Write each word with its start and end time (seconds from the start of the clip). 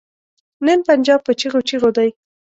نن 0.65 0.79
پنجاب 0.87 1.19
په 1.25 1.31
چيغو 1.39 1.59
چيغو 1.69 1.89
دی. 1.97 2.09